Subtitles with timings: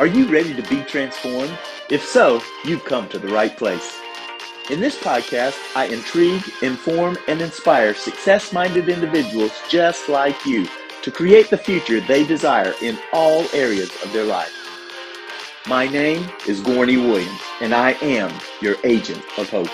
[0.00, 1.58] Are you ready to be transformed?
[1.90, 4.00] If so, you've come to the right place.
[4.70, 10.66] In this podcast, I intrigue, inform, and inspire success minded individuals just like you
[11.02, 14.54] to create the future they desire in all areas of their life.
[15.66, 18.32] My name is Gorney Williams, and I am
[18.62, 19.68] your agent of hope.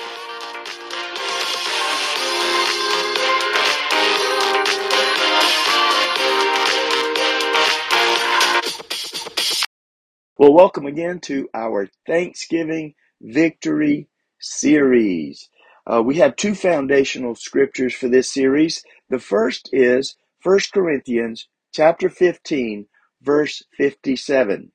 [10.39, 14.09] Well, welcome again to our Thanksgiving Victory
[14.39, 15.49] series.
[15.87, 18.85] Uh, we have two foundational scriptures for this series.
[19.09, 22.87] The first is 1 Corinthians chapter 15,
[23.23, 24.73] verse 57.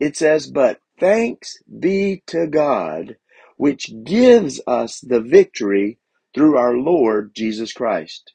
[0.00, 3.16] It says, But thanks be to God,
[3.58, 5.98] which gives us the victory
[6.34, 8.32] through our Lord Jesus Christ.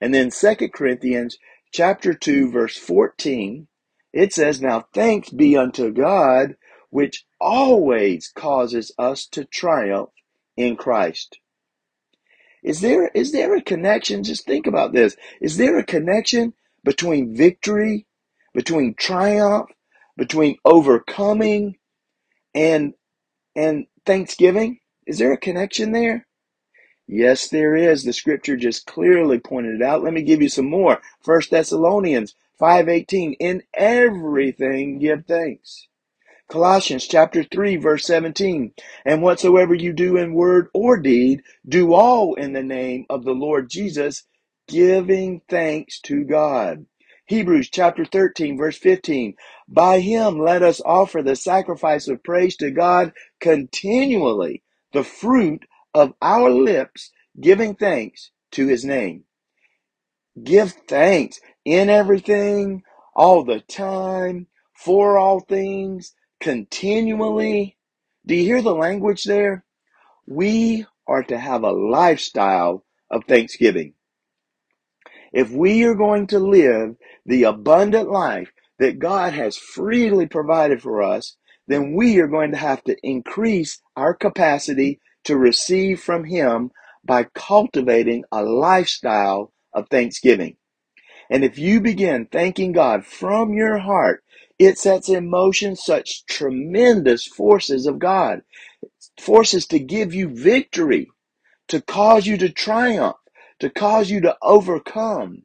[0.00, 1.38] And then 2 Corinthians
[1.72, 3.66] chapter 2, verse 14
[4.12, 6.56] it says, Now thanks be unto God,
[6.90, 10.10] which always causes us to triumph
[10.56, 11.38] in Christ.
[12.62, 14.22] Is there, is there a connection?
[14.22, 15.16] Just think about this.
[15.40, 16.52] Is there a connection
[16.84, 18.06] between victory,
[18.52, 19.70] between triumph,
[20.16, 21.78] between overcoming
[22.54, 22.94] and,
[23.56, 24.80] and thanksgiving?
[25.06, 26.26] Is there a connection there?
[27.06, 28.04] Yes, there is.
[28.04, 30.04] The scripture just clearly pointed it out.
[30.04, 31.00] Let me give you some more.
[31.22, 35.88] First Thessalonians 5:18 In everything give thanks.
[36.48, 38.72] Colossians chapter 3 verse 17
[39.06, 43.32] And whatsoever you do in word or deed do all in the name of the
[43.32, 44.24] Lord Jesus
[44.68, 46.86] giving thanks to God.
[47.26, 49.34] Hebrews chapter 13 verse 15
[49.68, 56.14] By him let us offer the sacrifice of praise to God continually the fruit of
[56.20, 59.24] our lips giving thanks to his name.
[60.42, 62.82] Give thanks in everything,
[63.14, 67.76] all the time, for all things, continually.
[68.26, 69.64] Do you hear the language there?
[70.26, 73.94] We are to have a lifestyle of thanksgiving.
[75.32, 81.02] If we are going to live the abundant life that God has freely provided for
[81.02, 81.36] us,
[81.68, 86.70] then we are going to have to increase our capacity to receive from Him
[87.04, 90.56] by cultivating a lifestyle of thanksgiving.
[91.30, 94.24] And if you begin thanking God from your heart,
[94.58, 98.42] it sets in motion such tremendous forces of God,
[99.18, 101.08] forces to give you victory,
[101.68, 103.16] to cause you to triumph,
[103.60, 105.44] to cause you to overcome.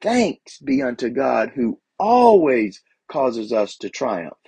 [0.00, 4.38] Thanks be unto God who always causes us to triumph.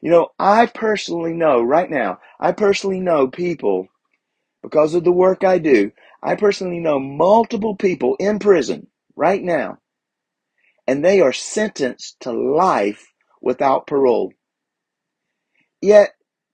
[0.00, 3.88] You know, I personally know right now, I personally know people
[4.62, 5.92] because of the work I do.
[6.22, 9.78] I personally know multiple people in prison right now,
[10.86, 14.32] and they are sentenced to life without parole.
[15.80, 16.10] Yet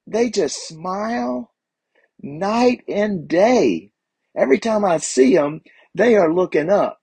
[0.06, 1.52] they just smile
[2.22, 3.92] night and day.
[4.36, 5.60] Every time I see them,
[5.94, 7.00] they are looking up.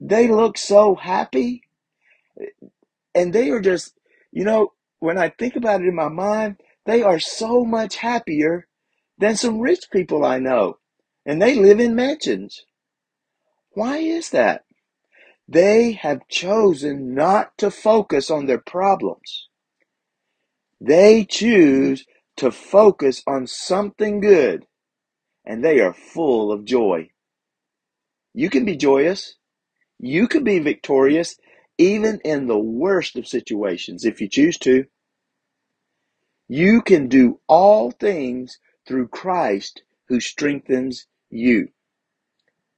[0.00, 1.62] They look so happy,
[3.14, 3.98] and they are just,
[4.30, 8.66] you know, when I think about it in my mind, they are so much happier
[9.18, 10.78] than some rich people I know,
[11.26, 12.64] and they live in mansions.
[13.72, 14.64] Why is that?
[15.48, 19.48] They have chosen not to focus on their problems.
[20.80, 22.04] They choose
[22.36, 24.66] to focus on something good,
[25.44, 27.10] and they are full of joy.
[28.34, 29.36] You can be joyous.
[29.98, 31.36] You can be victorious
[31.78, 34.84] even in the worst of situations if you choose to.
[36.46, 41.68] You can do all things through Christ who strengthens you.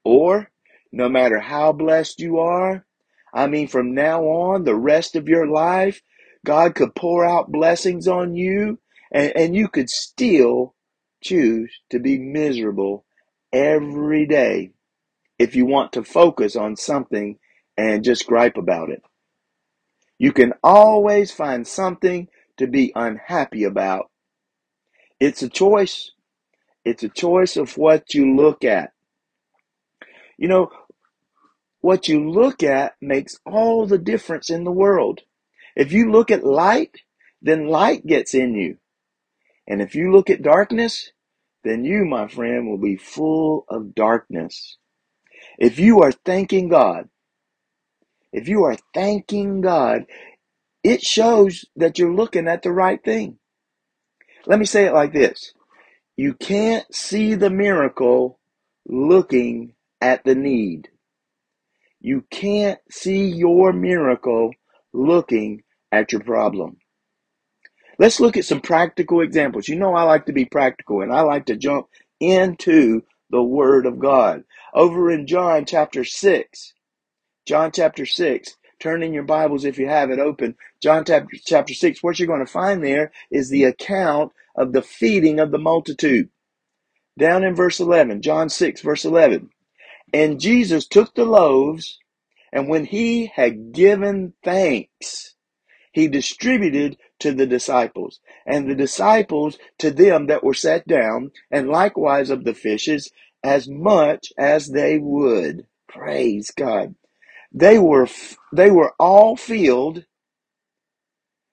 [0.04, 0.50] Or,
[0.92, 2.84] no matter how blessed you are,
[3.32, 6.02] I mean, from now on, the rest of your life,
[6.44, 8.78] God could pour out blessings on you
[9.12, 10.74] and, and you could still
[11.22, 13.04] choose to be miserable
[13.52, 14.72] every day
[15.38, 17.38] if you want to focus on something
[17.76, 19.02] and just gripe about it.
[20.18, 22.28] You can always find something
[22.58, 24.10] to be unhappy about.
[25.18, 26.10] It's a choice.
[26.84, 28.92] It's a choice of what you look at.
[30.36, 30.70] You know,
[31.80, 35.20] what you look at makes all the difference in the world.
[35.76, 36.96] If you look at light,
[37.42, 38.78] then light gets in you.
[39.66, 41.12] And if you look at darkness,
[41.64, 44.76] then you, my friend, will be full of darkness.
[45.58, 47.08] If you are thanking God,
[48.32, 50.06] if you are thanking God,
[50.82, 53.38] it shows that you're looking at the right thing.
[54.46, 55.52] Let me say it like this.
[56.16, 58.38] You can't see the miracle
[58.86, 60.88] looking at the need.
[62.00, 64.52] You can't see your miracle
[64.92, 65.62] looking
[65.92, 66.78] at your problem.
[67.98, 69.68] Let's look at some practical examples.
[69.68, 71.88] You know, I like to be practical and I like to jump
[72.18, 74.44] into the Word of God.
[74.72, 76.72] Over in John chapter 6,
[77.46, 80.56] John chapter 6, turn in your Bibles if you have it open.
[80.82, 84.82] John chapter, chapter 6, what you're going to find there is the account of the
[84.82, 86.30] feeding of the multitude.
[87.18, 89.50] Down in verse 11, John 6, verse 11.
[90.12, 91.98] And Jesus took the loaves,
[92.52, 95.34] and when he had given thanks,
[95.92, 101.68] he distributed to the disciples, and the disciples to them that were set down, and
[101.68, 103.10] likewise of the fishes,
[103.42, 105.66] as much as they would.
[105.88, 106.94] Praise God.
[107.52, 108.08] They were
[108.52, 110.04] they were all filled.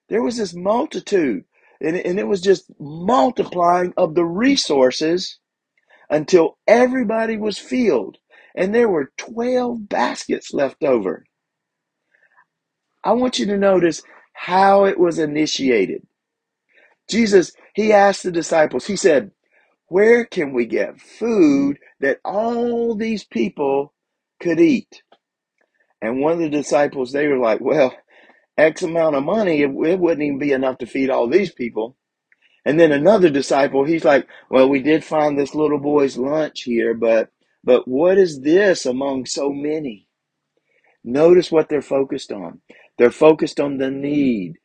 [0.09, 1.45] There was this multitude,
[1.81, 5.39] and, and it was just multiplying of the resources
[6.09, 8.17] until everybody was filled,
[8.57, 11.25] and there were twelve baskets left over.
[13.03, 16.05] I want you to notice how it was initiated.
[17.09, 19.31] Jesus, he asked the disciples, he said,
[19.87, 23.93] Where can we get food that all these people
[24.41, 25.03] could eat?
[26.01, 27.95] And one of the disciples, they were like, Well,
[28.57, 31.95] X amount of money, it wouldn't even be enough to feed all these people.
[32.65, 36.95] And then another disciple, he's like, Well, we did find this little boy's lunch here,
[36.95, 37.29] but
[37.63, 40.07] but what is this among so many?
[41.03, 42.61] Notice what they're focused on.
[42.97, 44.55] They're focused on the need,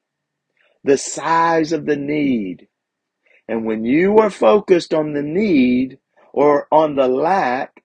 [0.84, 2.68] the size of the need.
[3.48, 5.98] And when you are focused on the need
[6.32, 7.82] or on the lack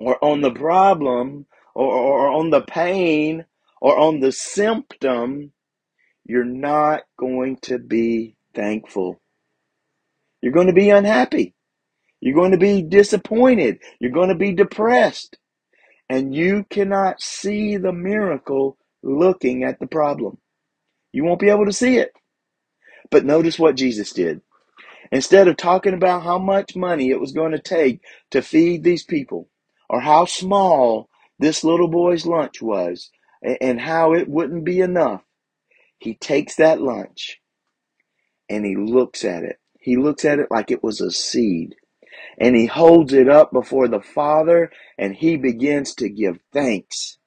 [0.00, 3.44] or on the problem or, or on the pain
[3.80, 5.52] or on the symptom,
[6.24, 9.20] you're not going to be thankful.
[10.42, 11.55] You're going to be unhappy.
[12.26, 13.78] You're going to be disappointed.
[14.00, 15.38] You're going to be depressed.
[16.08, 20.38] And you cannot see the miracle looking at the problem.
[21.12, 22.10] You won't be able to see it.
[23.12, 24.40] But notice what Jesus did.
[25.12, 28.00] Instead of talking about how much money it was going to take
[28.32, 29.48] to feed these people,
[29.88, 31.08] or how small
[31.38, 33.12] this little boy's lunch was,
[33.60, 35.22] and how it wouldn't be enough,
[35.98, 37.40] he takes that lunch
[38.48, 39.60] and he looks at it.
[39.78, 41.76] He looks at it like it was a seed.
[42.38, 47.18] And he holds it up before the Father and he begins to give thanks.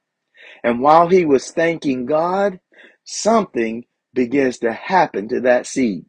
[0.63, 2.59] And while he was thanking God,
[3.03, 6.05] something begins to happen to that seed.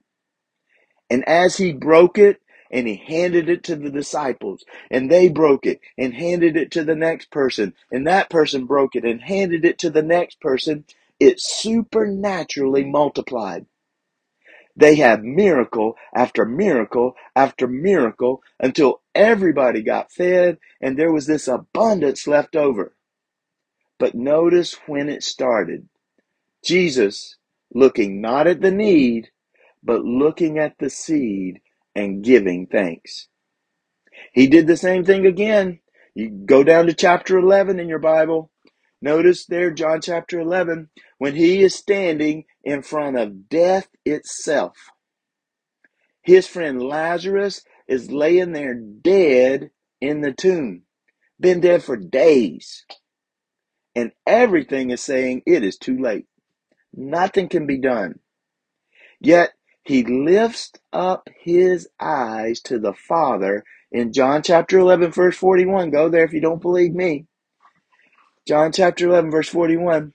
[1.11, 2.41] And as he broke it,
[2.71, 6.85] and he handed it to the disciples, and they broke it and handed it to
[6.85, 10.85] the next person, and that person broke it and handed it to the next person,
[11.19, 13.67] it supernaturally multiplied.
[14.81, 21.49] They had miracle after miracle after miracle until everybody got fed and there was this
[21.49, 22.97] abundance left over.
[23.99, 25.89] But notice when it started.
[26.65, 27.37] Jesus
[27.75, 29.31] looking not at the need,
[29.83, 31.61] but looking at the seed
[31.97, 33.29] and giving thanks.
[34.33, 35.81] He did the same thing again.
[36.15, 38.51] You go down to chapter 11 in your Bible.
[39.03, 44.77] Notice there, John chapter 11, when he is standing in front of death itself.
[46.23, 49.71] His friend Lazarus is laying there dead
[50.01, 50.83] in the tomb,
[51.39, 52.85] been dead for days.
[53.95, 56.27] And everything is saying it is too late.
[56.95, 58.21] Nothing can be done.
[59.21, 59.53] Yet
[59.83, 65.91] he lifts up his eyes to the Father in John chapter 11, verse 41.
[65.91, 67.27] Go there if you don't believe me.
[68.47, 70.13] John chapter 11, verse 41.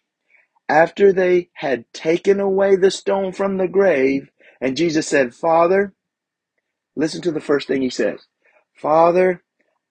[0.68, 4.30] After they had taken away the stone from the grave,
[4.60, 5.94] and Jesus said, Father,
[6.96, 8.28] listen to the first thing he says
[8.74, 9.44] Father,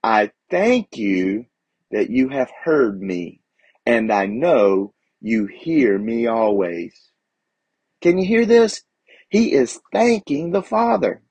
[0.02, 1.46] I thank you
[1.90, 3.40] that you have heard me,
[3.86, 7.10] and I know you hear me always.
[8.00, 8.82] Can you hear this?
[9.28, 11.22] He is thanking the Father.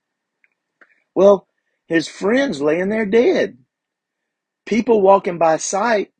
[1.13, 1.47] Well,
[1.87, 3.57] his friends laying there dead.
[4.65, 6.11] People walking by sight,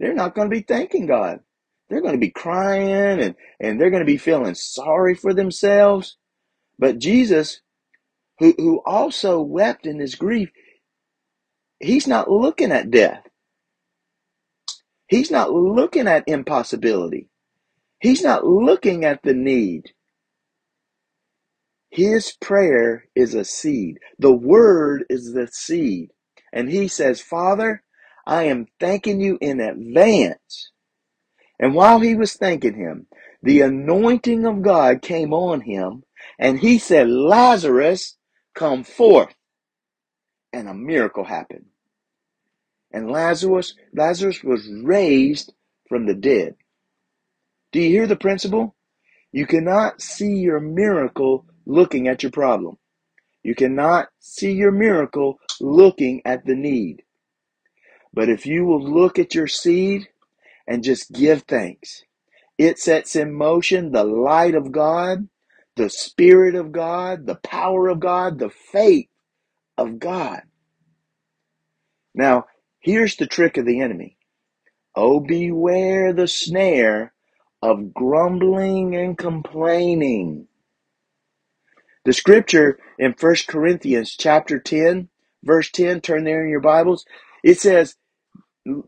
[0.00, 1.40] they're not going to be thanking God.
[1.88, 6.16] They're going to be crying and, and they're going to be feeling sorry for themselves.
[6.78, 7.60] But Jesus,
[8.38, 10.50] who, who also wept in his grief,
[11.80, 13.26] he's not looking at death.
[15.08, 17.28] He's not looking at impossibility.
[18.00, 19.92] He's not looking at the need.
[21.90, 23.98] His prayer is a seed.
[24.18, 26.10] The word is the seed.
[26.52, 27.82] And he says, Father,
[28.26, 30.72] I am thanking you in advance.
[31.58, 33.06] And while he was thanking him,
[33.42, 36.04] the anointing of God came on him,
[36.38, 38.16] and he said, Lazarus,
[38.54, 39.34] come forth.
[40.52, 41.66] And a miracle happened.
[42.92, 45.52] And Lazarus, Lazarus was raised
[45.88, 46.54] from the dead.
[47.72, 48.74] Do you hear the principle?
[49.32, 52.78] You cannot see your miracle looking at your problem.
[53.42, 57.02] You cannot see your miracle looking at the need.
[58.12, 60.08] But if you will look at your seed
[60.66, 62.04] and just give thanks,
[62.58, 65.28] it sets in motion the light of God,
[65.76, 69.08] the Spirit of God, the power of God, the faith
[69.78, 70.42] of God.
[72.14, 72.46] Now,
[72.80, 74.18] here's the trick of the enemy.
[74.96, 77.14] Oh, beware the snare
[77.62, 80.48] of grumbling and complaining.
[82.04, 85.08] The scripture in 1 Corinthians chapter 10,
[85.44, 87.04] verse 10, turn there in your Bibles.
[87.44, 87.96] It says,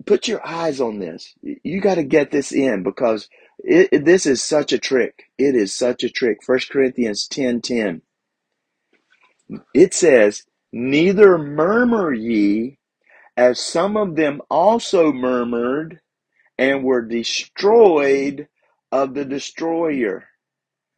[0.06, 1.34] put your eyes on this.
[1.42, 3.28] You got to get this in because
[3.58, 5.24] it, it, this is such a trick.
[5.38, 6.38] It is such a trick.
[6.46, 8.02] 1 Corinthians 10, 10.
[9.74, 12.78] It says, neither murmur ye
[13.36, 16.00] as some of them also murmured
[16.58, 18.48] and were destroyed
[18.90, 20.24] of the destroyer.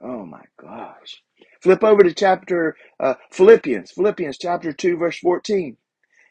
[0.01, 1.23] Oh my gosh.
[1.61, 5.77] Flip over to chapter uh, Philippians, Philippians chapter 2, verse 14.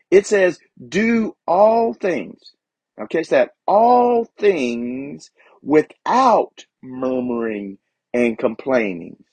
[0.09, 2.53] It says, Do all things.
[2.99, 7.77] Okay, so that all things without murmuring
[8.13, 9.23] and complaining.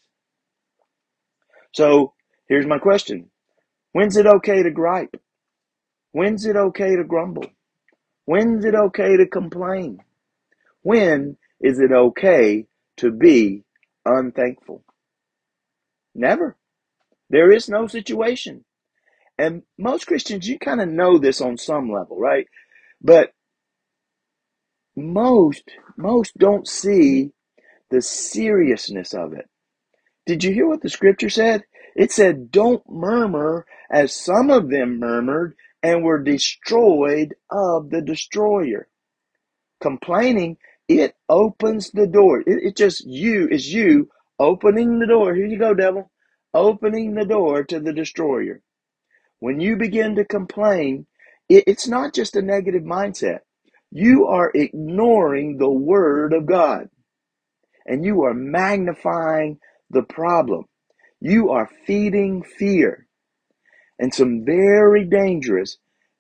[1.73, 2.13] So
[2.49, 3.31] here's my question
[3.93, 5.17] When's it okay to gripe?
[6.13, 7.47] When's it okay to grumble?
[8.25, 9.99] When's it okay to complain?
[10.83, 12.67] When is it okay
[12.99, 13.65] to be
[14.05, 14.85] unthankful?
[16.15, 16.57] Never.
[17.31, 18.65] There is no situation.
[19.39, 22.47] And most Christians, you kind of know this on some level, right?
[23.01, 23.33] But
[24.97, 25.65] most,
[25.97, 27.31] most don't see
[27.91, 29.49] the seriousness of it.
[30.27, 31.65] Did you hear what the scripture said?
[31.97, 38.89] It said, don't murmur as some of them murmured and were destroyed of the destroyer.
[39.81, 40.57] Complaining,
[40.89, 42.41] it opens the door.
[42.41, 45.35] It, it just you is you opening the door.
[45.35, 46.11] Here you go, devil.
[46.55, 48.63] Opening the door to the destroyer.
[49.45, 51.07] When you begin to complain,
[51.51, 53.41] it, it's not just a negative mindset.
[53.91, 56.89] You are ignoring the word of God
[57.85, 59.59] and you are magnifying
[59.91, 60.65] the problem.
[61.21, 63.07] You are feeding fear
[63.99, 65.77] and some very dangerous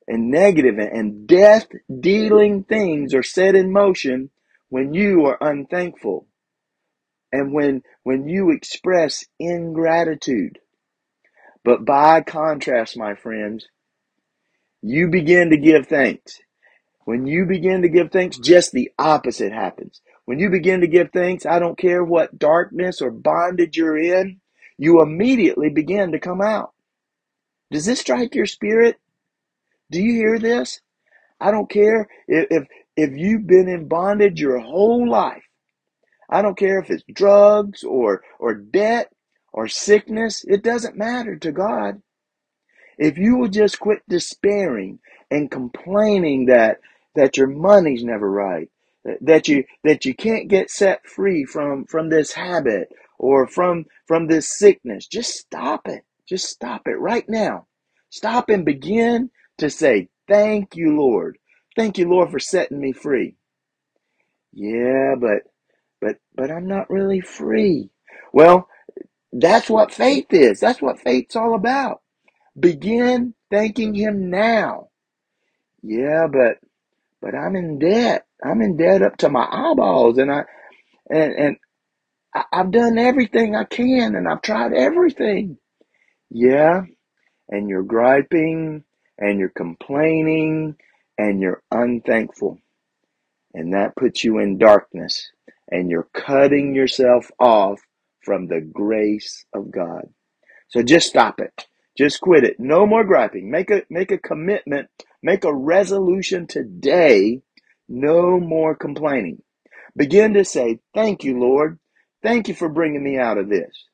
[0.06, 1.68] and negative and death
[2.00, 4.28] dealing things are set in motion
[4.68, 6.26] when you are unthankful
[7.32, 10.58] and when when you express ingratitude
[11.64, 13.68] but by contrast my friends
[14.82, 16.40] you begin to give thanks.
[17.04, 20.00] When you begin to give thanks just the opposite happens.
[20.26, 24.40] When you begin to give thanks i don't care what darkness or bondage you're in
[24.78, 26.72] you immediately begin to come out.
[27.70, 28.96] Does this strike your spirit?
[29.90, 30.80] Do you hear this?
[31.40, 35.42] I don't care if, if if you've been in bondage your whole life.
[36.30, 39.12] I don't care if it's drugs or or debt
[39.54, 40.44] or sickness.
[40.48, 42.02] It doesn't matter to God.
[42.98, 46.78] If you will just quit despairing and complaining that
[47.16, 48.70] that your money's never right,
[49.22, 54.28] that you that you can't get set free from from this habit or from from
[54.28, 56.04] this sickness, just stop it.
[56.28, 57.66] Just stop it right now.
[58.10, 61.38] Stop and begin to say, "Thank you, Lord.
[61.76, 63.36] Thank you, Lord, for setting me free."
[64.52, 65.42] Yeah, but
[66.00, 67.90] but but I'm not really free.
[68.32, 68.68] Well,
[69.34, 70.60] that's what faith is.
[70.60, 72.02] That's what faith's all about.
[72.58, 74.90] Begin thanking him now.
[75.82, 76.58] Yeah, but
[77.20, 78.26] but I'm in debt.
[78.44, 80.44] I'm in debt up to my eyeballs and I
[81.10, 81.56] and and
[82.34, 85.58] I, I've done everything I can and I've tried everything.
[86.30, 86.82] Yeah,
[87.48, 88.84] and you're griping
[89.18, 90.76] and you're complaining
[91.18, 92.58] and you're unthankful.
[93.54, 95.30] And that puts you in darkness
[95.70, 97.80] and you're cutting yourself off
[98.24, 100.04] from the grace of God.
[100.68, 101.66] So just stop it.
[101.98, 102.60] Just quit it.
[102.60, 103.50] No more griping.
[103.50, 104.88] Make a make a commitment.
[105.22, 107.42] Make a resolution today.
[107.88, 109.42] No more complaining.
[109.96, 111.78] Begin to say, "Thank you, Lord.
[112.22, 113.86] Thank you for bringing me out of this.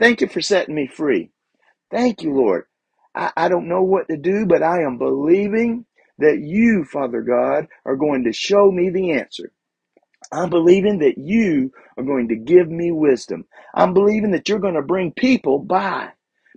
[0.00, 1.30] Thank you for setting me free.
[1.92, 2.66] Thank you, Lord.
[3.16, 5.86] I, I don't know what to do, but I am believing
[6.18, 9.52] that you, Father God, are going to show me the answer.
[10.34, 13.46] I'm believing that you are going to give me wisdom.
[13.74, 16.10] I'm believing that you're going to bring people by,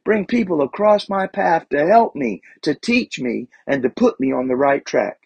[0.06, 4.34] bring people across my path to help me, to teach me, and to put me
[4.34, 5.20] on the right track.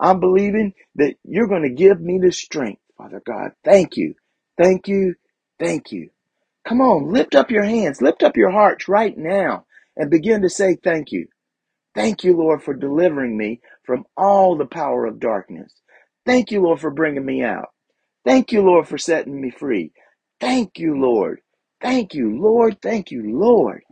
[0.00, 3.52] I'm believing that you're going to give me the strength, Father God.
[3.64, 4.16] Thank you.
[4.58, 5.16] Thank you.
[5.60, 6.10] Thank you.
[6.68, 10.50] Come on, lift up your hands, lift up your hearts right now and begin to
[10.50, 11.28] say thank you.
[11.94, 15.72] Thank you, Lord, for delivering me from all the power of darkness.
[16.26, 17.70] Thank you, Lord, for bringing me out.
[18.24, 19.92] Thank you, Lord, for setting me free.
[20.40, 21.40] Thank you, Lord.
[21.82, 22.82] Thank you, Lord.
[22.82, 23.82] Thank you, Lord.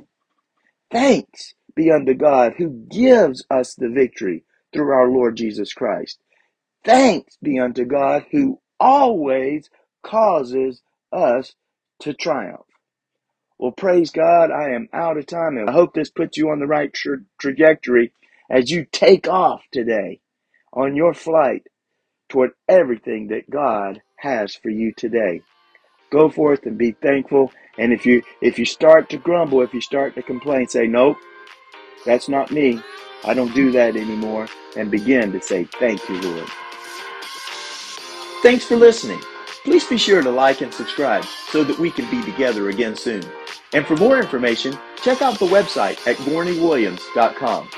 [0.93, 6.21] Thanks be unto God who gives us the victory through our Lord Jesus Christ.
[6.85, 9.71] Thanks be unto God who always
[10.05, 11.55] causes us
[12.01, 12.67] to triumph.
[13.59, 16.61] Well, praise God, I am out of time, and I hope this puts you on
[16.61, 18.13] the right tra- trajectory
[18.51, 20.21] as you take off today
[20.73, 21.65] on your flight
[22.31, 25.43] toward everything that God has for you today.
[26.11, 27.53] Go forth and be thankful.
[27.79, 31.17] And if you if you start to grumble, if you start to complain, say, Nope,
[32.05, 32.81] that's not me.
[33.25, 34.49] I don't do that anymore.
[34.77, 36.49] And begin to say, Thank you, Lord.
[38.43, 39.21] Thanks for listening.
[39.65, 43.23] Please be sure to like and subscribe so that we can be together again soon.
[43.73, 47.69] And for more information, check out the website at gorneywilliams.com.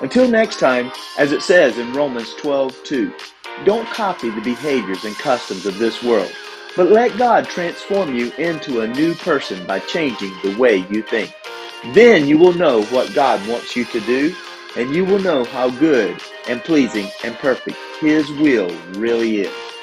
[0.00, 3.12] Until next time, as it says in Romans 12:2,
[3.64, 6.32] don't copy the behaviors and customs of this world,
[6.76, 11.32] but let God transform you into a new person by changing the way you think.
[11.92, 14.34] Then you will know what God wants you to do,
[14.76, 19.73] and you will know how good and pleasing and perfect His will really is.